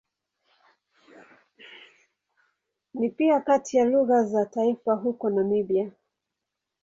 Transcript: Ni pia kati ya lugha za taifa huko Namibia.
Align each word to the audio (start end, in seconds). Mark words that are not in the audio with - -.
Ni 2.93 3.09
pia 3.09 3.39
kati 3.41 3.77
ya 3.77 3.85
lugha 3.85 4.23
za 4.23 4.45
taifa 4.45 4.93
huko 4.93 5.29
Namibia. 5.29 5.91